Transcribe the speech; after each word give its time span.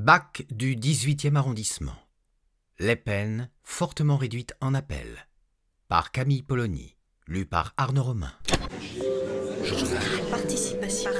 Bac 0.00 0.46
du 0.52 0.76
18e 0.76 1.34
arrondissement. 1.34 1.96
Les 2.78 2.94
peines 2.94 3.50
fortement 3.64 4.16
réduites 4.16 4.54
en 4.60 4.72
appel. 4.72 5.26
Par 5.88 6.12
Camille 6.12 6.44
Polony. 6.44 6.96
Lu 7.26 7.46
par 7.46 7.74
Arnaud 7.76 8.04
Romain. 8.04 8.32
Participation. 10.30 11.10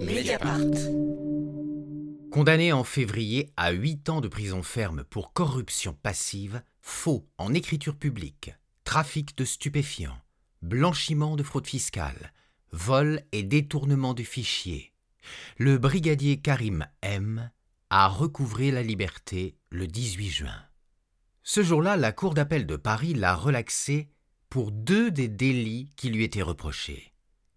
Mediapart. 0.00 0.60
Condamné 2.30 2.72
en 2.72 2.84
février 2.84 3.52
à 3.58 3.72
8 3.72 4.08
ans 4.08 4.22
de 4.22 4.28
prison 4.28 4.62
ferme 4.62 5.04
pour 5.04 5.34
corruption 5.34 5.92
passive, 5.92 6.62
faux 6.80 7.28
en 7.36 7.52
écriture 7.52 7.96
publique, 7.96 8.54
trafic 8.84 9.36
de 9.36 9.44
stupéfiants, 9.44 10.18
blanchiment 10.62 11.36
de 11.36 11.42
fraude 11.42 11.66
fiscale, 11.66 12.32
vol 12.70 13.20
et 13.30 13.42
détournement 13.42 14.14
de 14.14 14.22
fichiers, 14.22 14.91
le 15.58 15.78
brigadier 15.78 16.40
Karim 16.40 16.86
M 17.02 17.50
a 17.90 18.08
recouvré 18.08 18.70
la 18.70 18.82
liberté 18.82 19.56
le 19.70 19.86
18 19.86 20.30
juin. 20.30 20.62
Ce 21.42 21.62
jour-là, 21.62 21.96
la 21.96 22.12
Cour 22.12 22.34
d'appel 22.34 22.66
de 22.66 22.76
Paris 22.76 23.14
l'a 23.14 23.34
relaxé 23.34 24.08
pour 24.48 24.70
deux 24.70 25.10
des 25.10 25.28
délits 25.28 25.90
qui 25.96 26.10
lui 26.10 26.24
étaient 26.24 26.42
reprochés 26.42 27.12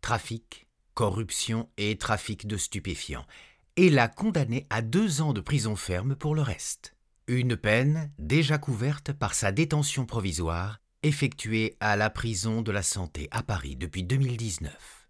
trafic, 0.05 0.67
corruption 0.93 1.67
et 1.77 1.97
trafic 1.97 2.45
de 2.45 2.57
stupéfiants, 2.57 3.25
et 3.75 3.89
l'a 3.89 4.07
condamné 4.07 4.67
à 4.69 4.83
deux 4.83 5.21
ans 5.21 5.33
de 5.33 5.41
prison 5.41 5.75
ferme 5.75 6.15
pour 6.15 6.35
le 6.35 6.43
reste. 6.43 6.95
Une 7.27 7.57
peine 7.57 8.11
déjà 8.19 8.59
couverte 8.59 9.13
par 9.13 9.33
sa 9.33 9.51
détention 9.51 10.05
provisoire 10.05 10.79
effectuée 11.01 11.75
à 11.79 11.95
la 11.95 12.11
prison 12.11 12.61
de 12.61 12.71
la 12.71 12.83
santé 12.83 13.27
à 13.31 13.41
Paris 13.41 13.75
depuis 13.75 14.03
2019. 14.03 15.04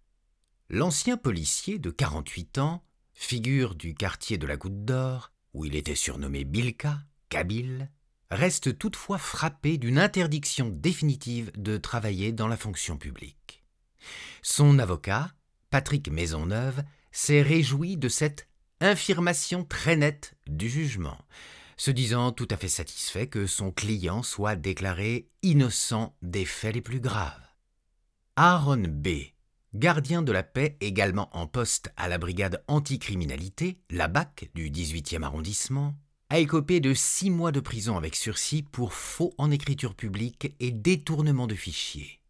L'ancien 0.69 1.15
policier 1.15 1.77
de 1.77 1.91
48 1.91 2.57
ans, 2.57 2.83
figure 3.13 3.75
du 3.75 3.93
quartier 3.93 4.39
de 4.39 4.47
la 4.47 4.57
Goutte 4.57 4.83
d'Or, 4.83 5.31
où 5.53 5.63
il 5.63 5.75
était 5.75 5.93
surnommé 5.93 6.43
Bilka, 6.43 7.01
Kabyle, 7.29 7.91
reste 8.31 8.77
toutefois 8.79 9.19
frappé 9.19 9.77
d'une 9.77 9.99
interdiction 9.99 10.69
définitive 10.69 11.51
de 11.55 11.77
travailler 11.77 12.31
dans 12.31 12.47
la 12.47 12.57
fonction 12.57 12.97
publique. 12.97 13.63
Son 14.41 14.79
avocat, 14.79 15.31
Patrick 15.69 16.09
Maisonneuve, 16.09 16.83
s'est 17.11 17.43
réjoui 17.43 17.95
de 17.95 18.09
cette 18.09 18.47
infirmation 18.81 19.63
très 19.63 19.95
nette 19.95 20.35
du 20.47 20.67
jugement, 20.67 21.19
se 21.77 21.91
disant 21.91 22.31
tout 22.31 22.47
à 22.49 22.57
fait 22.57 22.69
satisfait 22.69 23.27
que 23.27 23.45
son 23.45 23.71
client 23.71 24.23
soit 24.23 24.55
déclaré 24.55 25.29
innocent 25.43 26.15
des 26.23 26.45
faits 26.45 26.73
les 26.73 26.81
plus 26.81 26.99
graves. 26.99 27.39
Aaron 28.35 28.83
B., 28.87 29.34
gardien 29.75 30.21
de 30.21 30.31
la 30.31 30.43
paix 30.43 30.77
également 30.79 31.29
en 31.35 31.47
poste 31.47 31.91
à 31.97 32.07
la 32.07 32.17
brigade 32.17 32.63
anticriminalité, 32.67 33.77
la 33.89 34.07
BAC 34.07 34.49
du 34.55 34.71
18e 34.71 35.23
arrondissement, 35.23 35.95
a 36.29 36.39
écopé 36.39 36.79
de 36.79 36.93
six 36.93 37.29
mois 37.29 37.51
de 37.51 37.59
prison 37.59 37.97
avec 37.97 38.15
sursis 38.15 38.63
pour 38.63 38.93
faux 38.93 39.33
en 39.37 39.51
écriture 39.51 39.93
publique 39.93 40.55
et 40.59 40.71
détournement 40.71 41.45
de 41.45 41.55
fichiers. 41.55 42.21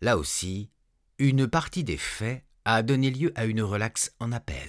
Là 0.00 0.16
aussi, 0.16 0.70
une 1.18 1.48
partie 1.48 1.82
des 1.82 1.96
faits 1.96 2.44
a 2.64 2.82
donné 2.82 3.10
lieu 3.10 3.32
à 3.34 3.46
une 3.46 3.62
relaxe 3.62 4.14
en 4.20 4.30
appel. 4.30 4.68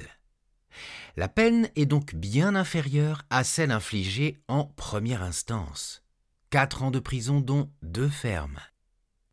La 1.18 1.28
peine 1.28 1.70
est 1.76 1.86
donc 1.86 2.16
bien 2.16 2.56
inférieure 2.56 3.24
à 3.30 3.44
celle 3.44 3.72
infligée 3.72 4.40
en 4.48 4.66
première 4.66 5.22
instance. 5.22 6.04
Quatre 6.50 6.84
ans 6.84 6.92
de 6.92 7.00
prison 7.00 7.42
dont 7.42 7.70
deux 7.84 8.10
fermes. 8.10 8.60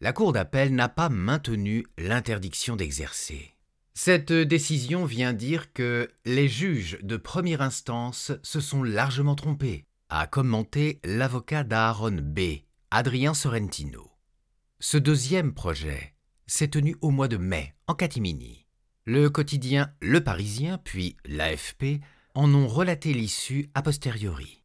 La 0.03 0.15
Cour 0.15 0.33
d'appel 0.33 0.75
n'a 0.75 0.89
pas 0.89 1.11
maintenu 1.11 1.87
l'interdiction 1.99 2.75
d'exercer. 2.75 3.55
Cette 3.93 4.33
décision 4.33 5.05
vient 5.05 5.35
dire 5.35 5.75
que 5.75 6.09
les 6.25 6.49
juges 6.49 6.99
de 7.03 7.19
première 7.19 7.61
instance 7.61 8.33
se 8.43 8.61
sont 8.61 8.83
largement 8.83 9.35
trompés, 9.35 9.85
a 10.09 10.27
commenté 10.27 11.01
l'avocat 11.05 11.65
d'Aaron 11.65 12.17
B., 12.23 12.63
Adrien 12.91 13.35
Sorrentino. 13.35 14.11
Ce 14.79 14.97
deuxième 14.97 15.53
projet 15.53 16.15
s'est 16.47 16.69
tenu 16.69 16.97
au 17.03 17.11
mois 17.11 17.29
de 17.29 17.37
mai, 17.37 17.75
en 17.87 17.95
catimini. 17.95 18.67
Le 19.05 19.29
quotidien 19.29 19.93
Le 20.01 20.25
Parisien, 20.25 20.79
puis 20.79 21.19
l'AFP, 21.27 22.01
en 22.35 22.55
ont 22.55 22.69
relaté 22.69 23.13
l'issue 23.13 23.69
a 23.75 23.83
posteriori. 23.83 24.63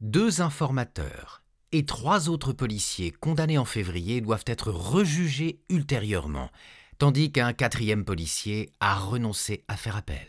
Deux 0.00 0.40
informateurs 0.40 1.44
et 1.72 1.84
trois 1.84 2.28
autres 2.28 2.52
policiers 2.52 3.10
condamnés 3.10 3.58
en 3.58 3.64
février 3.64 4.20
doivent 4.20 4.44
être 4.46 4.70
rejugés 4.70 5.60
ultérieurement, 5.68 6.50
tandis 6.98 7.30
qu'un 7.30 7.52
quatrième 7.52 8.04
policier 8.04 8.72
a 8.80 8.96
renoncé 8.96 9.64
à 9.68 9.76
faire 9.76 9.96
appel. 9.96 10.28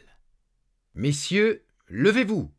Messieurs, 0.96 1.66
levez-vous, 1.88 2.52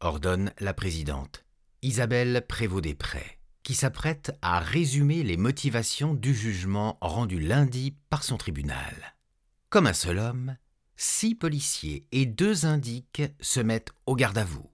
ordonne 0.00 0.52
la 0.58 0.74
présidente, 0.74 1.44
Isabelle 1.82 2.44
Prévost-Després, 2.48 3.38
qui 3.62 3.74
s'apprête 3.74 4.36
à 4.42 4.60
résumer 4.60 5.22
les 5.22 5.36
motivations 5.36 6.14
du 6.14 6.34
jugement 6.34 6.98
rendu 7.00 7.38
lundi 7.38 7.96
par 8.10 8.24
son 8.24 8.36
tribunal. 8.36 9.14
Comme 9.68 9.86
un 9.86 9.92
seul 9.92 10.18
homme, 10.18 10.56
six 10.96 11.34
policiers 11.34 12.06
et 12.12 12.26
deux 12.26 12.66
indiques 12.66 13.22
se 13.40 13.60
mettent 13.60 13.92
au 14.06 14.16
garde 14.16 14.38
à 14.38 14.44
vous. 14.44 14.71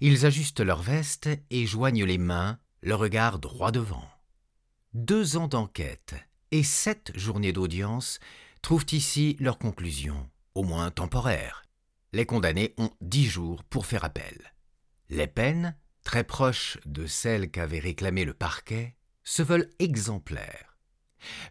Ils 0.00 0.26
ajustent 0.26 0.60
leurs 0.60 0.82
vestes 0.82 1.28
et 1.50 1.66
joignent 1.66 2.04
les 2.04 2.18
mains, 2.18 2.58
le 2.82 2.94
regard 2.94 3.38
droit 3.38 3.70
devant. 3.70 4.08
Deux 4.92 5.36
ans 5.36 5.48
d'enquête 5.48 6.14
et 6.50 6.62
sept 6.62 7.10
journées 7.16 7.52
d'audience 7.52 8.20
trouvent 8.62 8.86
ici 8.92 9.36
leur 9.40 9.58
conclusion, 9.58 10.30
au 10.54 10.62
moins 10.62 10.90
temporaire. 10.90 11.64
Les 12.12 12.26
condamnés 12.26 12.74
ont 12.78 12.90
dix 13.00 13.26
jours 13.26 13.64
pour 13.64 13.86
faire 13.86 14.04
appel. 14.04 14.54
Les 15.08 15.26
peines, 15.26 15.76
très 16.04 16.24
proches 16.24 16.78
de 16.86 17.06
celles 17.06 17.50
qu'avait 17.50 17.80
réclamées 17.80 18.24
le 18.24 18.34
parquet, 18.34 18.96
se 19.24 19.42
veulent 19.42 19.70
exemplaires. 19.78 20.73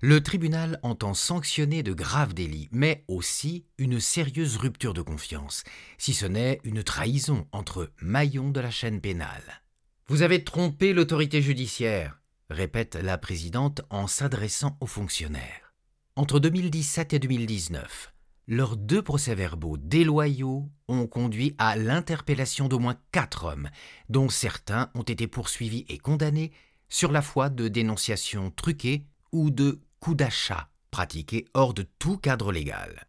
Le 0.01 0.22
tribunal 0.22 0.79
entend 0.84 1.13
sanctionner 1.13 1.84
de 1.84 1.94
graves 1.94 2.34
délits, 2.34 2.69
mais 2.72 3.03
aussi 3.07 3.66
une 3.78 4.00
sérieuse 4.00 4.57
rupture 4.57 4.94
de 4.94 5.01
confiance, 5.01 5.63
si 5.97 6.13
ce 6.13 6.25
n'est 6.25 6.59
une 6.63 6.84
trahison 6.84 7.47
entre 7.51 7.91
maillons 8.01 8.50
de 8.50 8.59
la 8.59 8.72
chaîne 8.72 9.01
pénale. 9.01 9.61
Vous 10.07 10.22
avez 10.22 10.44
trompé 10.44 10.94
l'autorité 10.94 11.41
judiciaire, 11.41 12.19
répète 12.50 12.95
la 12.95 13.17
présidente 13.17 13.81
en 13.89 14.07
s'adressant 14.07 14.78
aux 14.79 14.88
fonctionnaires. 14.88 15.73
Entre 16.16 16.40
2017 16.40 17.13
et 17.13 17.19
2019, 17.19 18.13
leurs 18.47 18.75
deux 18.75 19.01
procès-verbaux 19.01 19.78
déloyaux 19.78 20.69
ont 20.88 21.07
conduit 21.07 21.55
à 21.57 21.75
l'interpellation 21.75 22.67
d'au 22.67 22.79
moins 22.79 22.97
quatre 23.11 23.45
hommes, 23.45 23.69
dont 24.09 24.29
certains 24.29 24.91
ont 24.95 25.03
été 25.03 25.28
poursuivis 25.28 25.85
et 25.88 25.97
condamnés 25.97 26.51
sur 26.90 27.11
la 27.11 27.22
foi 27.22 27.50
de 27.50 27.67
dénonciations 27.67 28.51
truquées 28.51 29.05
ou 29.33 29.51
de 29.51 29.81
coups 29.99 30.17
d'achat 30.17 30.69
pratiqués 30.91 31.45
hors 31.53 31.73
de 31.73 31.85
tout 31.99 32.17
cadre 32.17 32.53
légal. 32.53 33.07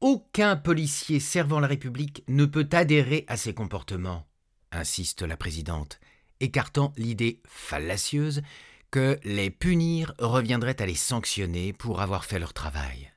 Aucun 0.00 0.56
policier 0.56 1.20
servant 1.20 1.60
la 1.60 1.66
République 1.66 2.24
ne 2.28 2.46
peut 2.46 2.68
adhérer 2.72 3.26
à 3.28 3.36
ces 3.36 3.52
comportements, 3.52 4.26
insiste 4.72 5.20
la 5.20 5.36
présidente, 5.36 6.00
écartant 6.40 6.94
l'idée 6.96 7.42
fallacieuse 7.44 8.40
que 8.90 9.18
les 9.24 9.50
punir 9.50 10.14
reviendrait 10.18 10.80
à 10.80 10.86
les 10.86 10.94
sanctionner 10.94 11.72
pour 11.72 12.00
avoir 12.00 12.24
fait 12.24 12.38
leur 12.38 12.54
travail. 12.54 13.12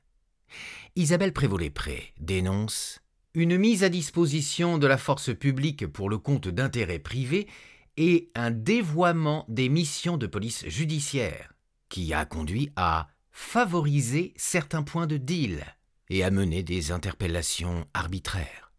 Isabelle 0.94 1.32
Prévost-Lépré 1.32 2.12
dénonce 2.20 3.00
une 3.34 3.56
mise 3.56 3.82
à 3.82 3.88
disposition 3.88 4.78
de 4.78 4.86
la 4.86 4.98
force 4.98 5.34
publique 5.34 5.86
pour 5.86 6.10
le 6.10 6.18
compte 6.18 6.48
d'intérêts 6.48 7.00
privés 7.00 7.48
et 7.96 8.30
un 8.34 8.50
dévoiement 8.50 9.44
des 9.48 9.68
missions 9.68 10.16
de 10.16 10.26
police 10.26 10.68
judiciaire, 10.68 11.53
qui 11.94 12.12
a 12.12 12.24
conduit 12.24 12.72
à 12.74 13.06
favoriser 13.30 14.34
certains 14.34 14.82
points 14.82 15.06
de 15.06 15.16
deal 15.16 15.64
et 16.10 16.24
à 16.24 16.32
mener 16.32 16.64
des 16.64 16.90
interpellations 16.90 17.86
arbitraires. 17.94 18.72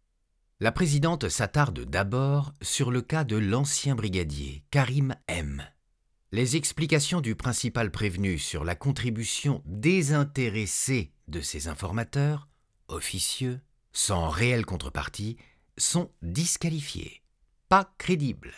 La 0.59 0.73
présidente 0.73 1.29
s'attarde 1.29 1.85
d'abord 1.85 2.51
sur 2.61 2.91
le 2.91 3.01
cas 3.01 3.23
de 3.23 3.37
l'ancien 3.37 3.95
brigadier, 3.95 4.65
Karim 4.69 5.15
M. 5.29 5.63
Les 6.33 6.57
explications 6.57 7.21
du 7.21 7.35
principal 7.35 7.89
prévenu 7.89 8.37
sur 8.37 8.65
la 8.65 8.75
contribution 8.75 9.61
désintéressée 9.63 11.13
de 11.29 11.39
ses 11.39 11.69
informateurs, 11.69 12.49
officieux, 12.89 13.61
sans 13.93 14.27
réelle 14.27 14.65
contrepartie, 14.65 15.37
sont 15.77 16.11
disqualifiées, 16.21 17.23
pas 17.69 17.95
crédibles. 17.97 18.53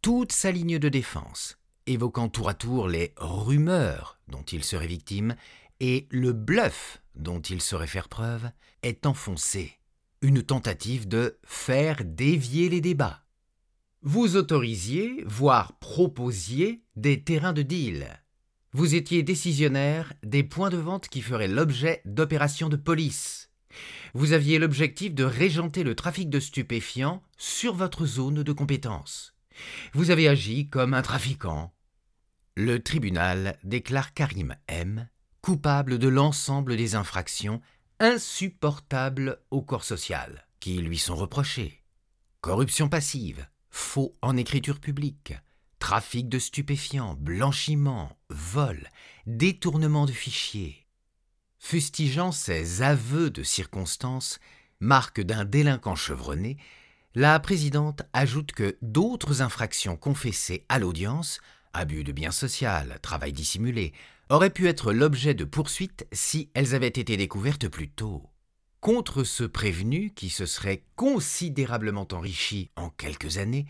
Toute 0.00 0.32
sa 0.32 0.52
ligne 0.52 0.78
de 0.78 0.88
défense, 0.88 1.58
évoquant 1.86 2.28
tour 2.28 2.48
à 2.48 2.54
tour 2.54 2.88
les 2.88 3.12
rumeurs 3.16 4.18
dont 4.28 4.42
il 4.42 4.64
serait 4.64 4.86
victime 4.86 5.36
et 5.80 6.06
le 6.10 6.32
bluff 6.32 7.02
dont 7.14 7.40
il 7.40 7.60
saurait 7.60 7.86
faire 7.86 8.08
preuve, 8.08 8.50
est 8.82 9.06
enfoncée 9.06 9.78
une 10.24 10.42
tentative 10.42 11.06
de 11.06 11.38
faire 11.44 12.02
dévier 12.02 12.70
les 12.70 12.80
débats. 12.80 13.24
Vous 14.00 14.36
autorisiez, 14.36 15.22
voire 15.26 15.78
proposiez, 15.80 16.82
des 16.96 17.22
terrains 17.22 17.52
de 17.52 17.60
deal. 17.60 18.08
Vous 18.72 18.94
étiez 18.94 19.22
décisionnaire 19.22 20.14
des 20.22 20.42
points 20.42 20.70
de 20.70 20.78
vente 20.78 21.08
qui 21.08 21.20
feraient 21.20 21.46
l'objet 21.46 22.00
d'opérations 22.06 22.70
de 22.70 22.76
police. 22.76 23.50
Vous 24.14 24.32
aviez 24.32 24.58
l'objectif 24.58 25.12
de 25.12 25.24
régenter 25.24 25.84
le 25.84 25.94
trafic 25.94 26.30
de 26.30 26.40
stupéfiants 26.40 27.22
sur 27.36 27.74
votre 27.74 28.06
zone 28.06 28.42
de 28.42 28.52
compétence. 28.52 29.34
Vous 29.92 30.10
avez 30.10 30.26
agi 30.26 30.70
comme 30.70 30.94
un 30.94 31.02
trafiquant. 31.02 31.73
Le 32.56 32.80
tribunal 32.80 33.58
déclare 33.64 34.14
Karim 34.14 34.54
M 34.68 35.08
coupable 35.42 35.98
de 35.98 36.06
l'ensemble 36.06 36.76
des 36.76 36.94
infractions 36.94 37.60
insupportables 37.98 39.40
au 39.50 39.60
corps 39.60 39.82
social 39.82 40.46
qui 40.60 40.78
lui 40.78 40.98
sont 40.98 41.16
reprochées. 41.16 41.82
Corruption 42.42 42.88
passive, 42.88 43.46
faux 43.70 44.16
en 44.22 44.36
écriture 44.36 44.78
publique, 44.78 45.34
trafic 45.80 46.28
de 46.28 46.38
stupéfiants, 46.38 47.14
blanchiment, 47.14 48.16
vol, 48.30 48.88
détournement 49.26 50.06
de 50.06 50.12
fichiers. 50.12 50.86
Fustigeant 51.58 52.30
ces 52.30 52.82
aveux 52.82 53.30
de 53.30 53.42
circonstances, 53.42 54.38
marque 54.78 55.20
d'un 55.20 55.44
délinquant 55.44 55.96
chevronné, 55.96 56.56
la 57.16 57.38
présidente 57.40 58.02
ajoute 58.12 58.52
que 58.52 58.76
d'autres 58.80 59.42
infractions 59.42 59.96
confessées 59.96 60.64
à 60.68 60.78
l'audience, 60.78 61.40
abus 61.74 62.04
de 62.04 62.12
biens 62.12 62.30
social, 62.30 62.98
travail 63.02 63.32
dissimulé, 63.32 63.92
auraient 64.30 64.50
pu 64.50 64.68
être 64.68 64.92
l'objet 64.92 65.34
de 65.34 65.44
poursuites 65.44 66.06
si 66.12 66.50
elles 66.54 66.74
avaient 66.74 66.86
été 66.86 67.16
découvertes 67.16 67.68
plus 67.68 67.90
tôt. 67.90 68.22
Contre 68.80 69.24
ce 69.24 69.44
prévenu 69.44 70.12
qui 70.14 70.30
se 70.30 70.46
serait 70.46 70.84
considérablement 70.96 72.08
enrichi 72.12 72.70
en 72.76 72.90
quelques 72.90 73.38
années, 73.38 73.66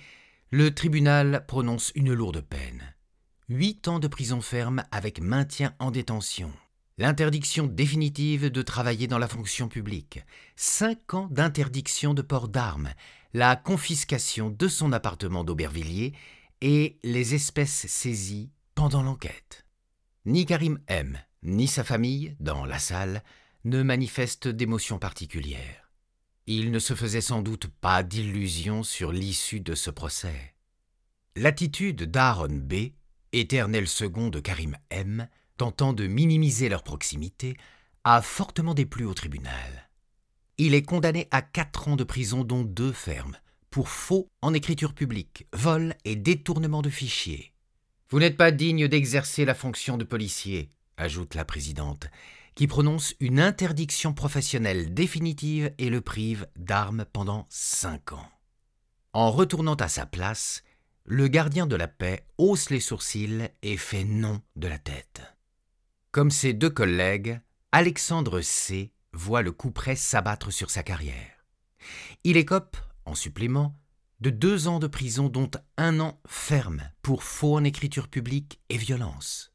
le 0.51 0.75
tribunal 0.75 1.45
prononce 1.47 1.93
une 1.95 2.13
lourde 2.13 2.41
peine. 2.41 2.95
Huit 3.49 3.89
ans 3.89 3.99
de 3.99 4.09
prison 4.09 4.41
ferme 4.41 4.85
avec 4.91 5.21
maintien 5.21 5.75
en 5.79 5.91
détention, 5.91 6.53
l'interdiction 6.99 7.67
définitive 7.67 8.51
de 8.51 8.63
travailler 8.63 9.07
dans 9.07 9.19
la 9.19 9.29
fonction 9.29 9.69
publique, 9.69 10.21
cinq 10.57 11.15
ans 11.15 11.29
d'interdiction 11.31 12.15
de 12.15 12.23
port 12.23 12.49
d'armes, 12.49 12.91
la 13.33 13.57
confiscation 13.57 14.49
de 14.51 14.69
son 14.69 14.93
appartement 14.93 15.45
d'Aubervilliers 15.45 16.15
et 16.61 16.99
les 17.03 17.35
espèces 17.35 17.87
saisies 17.87 18.51
pendant 18.75 19.03
l'enquête. 19.03 19.67
Ni 20.25 20.47
Karim 20.47 20.79
M, 20.89 21.19
ni 21.43 21.67
sa 21.67 21.85
famille, 21.85 22.37
dans 22.41 22.65
la 22.65 22.79
salle, 22.79 23.23
ne 23.65 23.83
manifestent 23.83 24.49
d'émotion 24.49 24.99
particulière. 24.99 25.91
Il 26.47 26.71
ne 26.71 26.79
se 26.79 26.95
faisait 26.95 27.21
sans 27.21 27.43
doute 27.43 27.67
pas 27.67 28.03
d'illusions 28.03 28.83
sur 28.83 29.13
l'issue 29.13 29.61
de 29.61 29.75
ce 29.75 29.91
procès. 29.91 30.55
L'attitude 31.37 32.05
d'Aaron 32.05 32.49
B, 32.49 32.93
éternel 33.33 33.89
second 33.89 34.29
de 34.29 34.41
Karim 34.41 34.77
M, 34.91 35.29
tentant 35.57 35.93
de 35.93 36.07
minimiser 36.07 36.69
leur 36.69 36.83
proximité, 36.83 37.57
a 38.05 38.21
fortement 38.21 38.75
déplu 38.75 39.05
au 39.07 39.15
tribunal. 39.15 39.91
Il 40.59 40.75
est 40.75 40.83
condamné 40.83 41.27
à 41.31 41.43
quatre 41.43 41.89
ans 41.89 41.97
de 41.97 42.05
prison 42.05 42.45
dont 42.45 42.63
deux 42.63 42.93
fermes, 42.93 43.37
pour 43.75 43.89
faux 43.89 44.31
en 44.41 44.55
écriture 44.55 44.95
publique, 44.95 45.49
vol 45.53 45.97
et 46.05 46.15
détournement 46.15 46.81
de 46.81 46.91
fichiers. 46.91 47.53
Vous 48.09 48.21
n'êtes 48.21 48.37
pas 48.37 48.53
digne 48.53 48.87
d'exercer 48.87 49.45
la 49.45 49.57
fonction 49.57 49.99
de 49.99 50.05
policier, 50.05 50.71
ajoute 50.97 51.35
la 51.35 51.45
présidente, 51.45 52.07
qui 52.55 52.69
prononce 52.69 53.17
une 53.19 53.41
interdiction 53.41 54.15
professionnelle 54.15 54.95
définitive 54.95 55.75
et 55.79 55.91
le 55.91 56.01
prive 56.01 56.47
d'armes 56.55 57.05
pendant 57.13 57.47
cinq 57.51 58.13
ans. 58.13 58.31
En 59.13 59.33
retournant 59.33 59.75
à 59.75 59.89
sa 59.89 60.07
place, 60.07 60.63
le 61.05 61.27
gardien 61.27 61.67
de 61.67 61.75
la 61.75 61.89
paix 61.89 62.29
hausse 62.39 62.71
les 62.71 62.79
sourcils 62.79 63.49
et 63.65 63.77
fait 63.77 64.05
non 64.05 64.41
de 64.55 64.69
la 64.69 64.79
tête. 64.79 65.21
Comme 66.13 66.31
ses 66.31 66.53
deux 66.53 66.71
collègues, 66.71 67.41
Alexandre 67.73 68.41
C. 68.41 68.93
voit 69.13 69.43
le 69.43 69.51
coup 69.51 69.73
près 69.73 69.97
s'abattre 69.97 70.53
sur 70.53 70.71
sa 70.71 70.85
carrière. 70.85 71.45
Il 72.23 72.37
écope, 72.37 72.77
en 73.07 73.15
supplément, 73.15 73.79
de 74.21 74.31
deux 74.31 74.69
ans 74.69 74.79
de 74.79 74.87
prison 74.87 75.29
dont 75.29 75.51
un 75.77 76.01
an 76.01 76.21
ferme 76.27 76.83
pour 77.03 77.23
faux 77.23 77.57
en 77.57 77.65
écriture 77.65 78.09
publique 78.09 78.61
et 78.69 78.77
violence. 78.77 79.53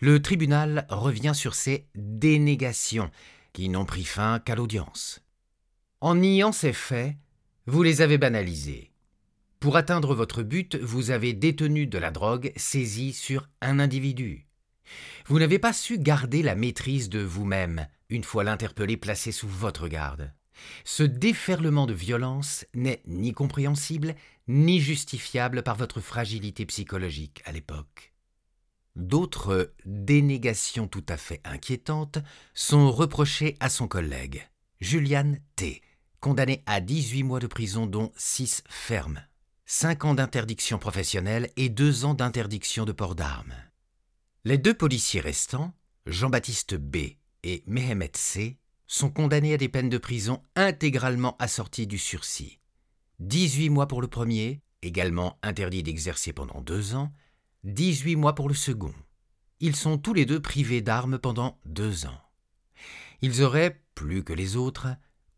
Le 0.00 0.22
tribunal 0.22 0.86
revient 0.88 1.32
sur 1.34 1.54
ces 1.54 1.88
dénégations 1.94 3.10
qui 3.52 3.68
n'ont 3.68 3.84
pris 3.84 4.04
fin 4.04 4.38
qu'à 4.38 4.54
l'audience. 4.54 5.20
En 6.00 6.14
niant 6.14 6.52
ces 6.52 6.72
faits, 6.72 7.16
vous 7.66 7.82
les 7.82 8.02
avez 8.02 8.18
banalisés. 8.18 8.92
Pour 9.58 9.76
atteindre 9.76 10.14
votre 10.14 10.44
but, 10.44 10.76
vous 10.76 11.10
avez 11.10 11.32
détenu 11.32 11.86
de 11.86 11.98
la 11.98 12.12
drogue 12.12 12.52
saisie 12.56 13.12
sur 13.12 13.48
un 13.60 13.80
individu. 13.80 14.46
Vous 15.26 15.38
n'avez 15.38 15.58
pas 15.58 15.72
su 15.72 15.98
garder 15.98 16.42
la 16.42 16.54
maîtrise 16.54 17.08
de 17.08 17.18
vous-même 17.18 17.88
une 18.08 18.24
fois 18.24 18.44
l'interpellé 18.44 18.96
placé 18.96 19.32
sous 19.32 19.48
votre 19.48 19.88
garde. 19.88 20.32
Ce 20.84 21.02
déferlement 21.02 21.86
de 21.86 21.94
violence 21.94 22.64
n'est 22.74 23.02
ni 23.06 23.32
compréhensible 23.32 24.14
ni 24.48 24.80
justifiable 24.80 25.62
par 25.62 25.76
votre 25.76 26.00
fragilité 26.00 26.64
psychologique 26.66 27.42
à 27.44 27.52
l'époque. 27.52 28.12
D'autres 28.96 29.72
dénégations 29.84 30.88
tout 30.88 31.04
à 31.08 31.16
fait 31.16 31.40
inquiétantes 31.44 32.18
sont 32.54 32.90
reprochées 32.90 33.56
à 33.60 33.68
son 33.68 33.86
collègue, 33.86 34.48
Julian 34.80 35.34
T., 35.54 35.82
condamné 36.20 36.64
à 36.66 36.80
18 36.80 37.22
mois 37.22 37.38
de 37.38 37.46
prison 37.46 37.86
dont 37.86 38.10
6 38.16 38.64
fermes, 38.68 39.22
5 39.66 40.04
ans 40.04 40.14
d'interdiction 40.14 40.78
professionnelle 40.78 41.50
et 41.56 41.68
2 41.68 42.06
ans 42.06 42.14
d'interdiction 42.14 42.84
de 42.84 42.92
port 42.92 43.14
d'armes. 43.14 43.54
Les 44.44 44.58
deux 44.58 44.74
policiers 44.74 45.20
restants, 45.20 45.74
Jean-Baptiste 46.06 46.74
B. 46.74 46.96
et 47.44 47.62
Mehemet 47.66 48.12
C., 48.14 48.56
sont 48.88 49.10
condamnés 49.10 49.54
à 49.54 49.58
des 49.58 49.68
peines 49.68 49.90
de 49.90 49.98
prison 49.98 50.42
intégralement 50.56 51.36
assorties 51.38 51.86
du 51.86 51.98
sursis. 51.98 52.58
18 53.20 53.68
mois 53.70 53.86
pour 53.86 54.00
le 54.00 54.08
premier, 54.08 54.62
également 54.82 55.38
interdit 55.42 55.82
d'exercer 55.82 56.32
pendant 56.32 56.60
2 56.62 56.94
ans, 56.94 57.12
18 57.64 58.16
mois 58.16 58.34
pour 58.34 58.48
le 58.48 58.54
second. 58.54 58.94
Ils 59.60 59.76
sont 59.76 59.98
tous 59.98 60.14
les 60.14 60.24
deux 60.24 60.40
privés 60.40 60.80
d'armes 60.80 61.18
pendant 61.18 61.60
deux 61.66 62.06
ans. 62.06 62.20
Ils 63.20 63.42
auraient, 63.42 63.82
plus 63.94 64.24
que 64.24 64.32
les 64.32 64.56
autres, 64.56 64.88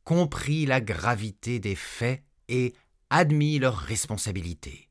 compris 0.05 0.67
la 0.67 0.81
gravité 0.81 1.59
des 1.59 1.75
faits 1.75 2.23
et 2.49 2.75
admis 3.09 3.59
leur 3.59 3.77
responsabilité. 3.77 4.89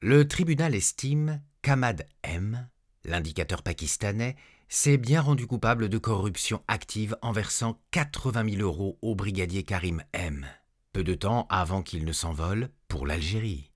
Le 0.00 0.26
tribunal 0.26 0.74
estime 0.74 1.40
qu'Ahmad 1.62 2.08
M, 2.24 2.68
l'indicateur 3.04 3.62
pakistanais, 3.62 4.36
s'est 4.74 4.96
bien 4.96 5.20
rendu 5.20 5.46
coupable 5.46 5.90
de 5.90 5.98
corruption 5.98 6.62
active 6.66 7.14
en 7.20 7.30
versant 7.30 7.78
80 7.90 8.52
000 8.56 8.62
euros 8.62 8.98
au 9.02 9.14
brigadier 9.14 9.64
Karim 9.64 10.02
M, 10.14 10.46
peu 10.94 11.04
de 11.04 11.12
temps 11.12 11.46
avant 11.50 11.82
qu'il 11.82 12.06
ne 12.06 12.12
s'envole 12.12 12.70
pour 12.88 13.06
l'Algérie. 13.06 13.70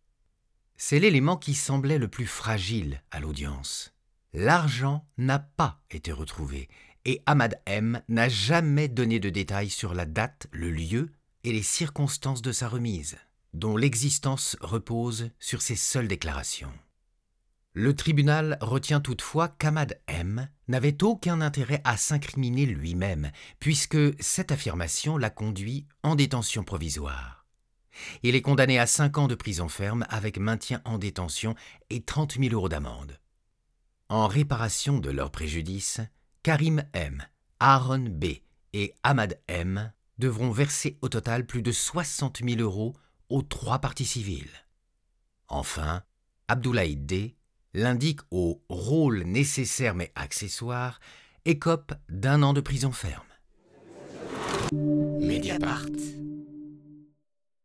C'est 0.78 0.98
l'élément 0.98 1.36
qui 1.36 1.52
semblait 1.52 1.98
le 1.98 2.08
plus 2.08 2.24
fragile 2.24 3.02
à 3.10 3.20
l'audience. 3.20 3.92
L'argent 4.32 5.06
n'a 5.18 5.38
pas 5.38 5.82
été 5.90 6.12
retrouvé 6.12 6.70
et 7.04 7.22
Ahmad 7.26 7.60
M 7.66 8.00
n'a 8.08 8.30
jamais 8.30 8.88
donné 8.88 9.20
de 9.20 9.28
détails 9.28 9.68
sur 9.68 9.92
la 9.92 10.06
date, 10.06 10.46
le 10.50 10.70
lieu 10.70 11.12
et 11.44 11.52
les 11.52 11.62
circonstances 11.62 12.40
de 12.40 12.52
sa 12.52 12.68
remise, 12.68 13.18
dont 13.52 13.76
l'existence 13.76 14.56
repose 14.62 15.28
sur 15.40 15.60
ses 15.60 15.76
seules 15.76 16.08
déclarations. 16.08 16.72
Le 17.78 17.94
tribunal 17.94 18.56
retient 18.62 19.02
toutefois 19.02 19.48
qu'Ahmad 19.48 20.00
M 20.06 20.48
n'avait 20.66 21.04
aucun 21.04 21.42
intérêt 21.42 21.82
à 21.84 21.98
s'incriminer 21.98 22.64
lui-même, 22.64 23.30
puisque 23.60 23.98
cette 24.18 24.50
affirmation 24.50 25.18
l'a 25.18 25.28
conduit 25.28 25.86
en 26.02 26.14
détention 26.14 26.64
provisoire. 26.64 27.44
Il 28.22 28.34
est 28.34 28.40
condamné 28.40 28.78
à 28.78 28.86
5 28.86 29.18
ans 29.18 29.28
de 29.28 29.34
prison 29.34 29.68
ferme 29.68 30.06
avec 30.08 30.38
maintien 30.38 30.80
en 30.86 30.96
détention 30.96 31.54
et 31.90 32.02
30 32.02 32.38
000 32.40 32.54
euros 32.54 32.70
d'amende. 32.70 33.20
En 34.08 34.26
réparation 34.26 34.98
de 34.98 35.10
leur 35.10 35.30
préjudice, 35.30 36.00
Karim 36.42 36.82
M, 36.94 37.26
Aaron 37.60 38.06
B 38.08 38.24
et 38.72 38.94
Ahmad 39.02 39.38
M 39.48 39.92
devront 40.16 40.50
verser 40.50 40.96
au 41.02 41.10
total 41.10 41.44
plus 41.44 41.60
de 41.60 41.72
60 41.72 42.40
000 42.42 42.58
euros 42.58 42.94
aux 43.28 43.42
trois 43.42 43.80
parties 43.80 44.06
civiles. 44.06 44.64
Enfin, 45.48 46.04
Abdoulaye 46.48 46.96
D 46.96 47.35
l'indique 47.76 48.20
au 48.30 48.62
rôle 48.70 49.22
nécessaire 49.24 49.94
mais 49.94 50.10
accessoire, 50.14 50.98
écope 51.44 51.92
d'un 52.08 52.42
an 52.42 52.54
de 52.54 52.62
prison 52.62 52.90
ferme. 52.90 53.22
Mediapart. 54.72 55.86